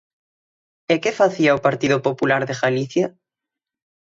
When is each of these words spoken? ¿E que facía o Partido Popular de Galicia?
¿E 0.93 0.95
que 1.03 1.17
facía 1.19 1.57
o 1.57 1.63
Partido 1.67 1.97
Popular 2.07 2.41
de 2.45 2.59
Galicia? 2.63 3.07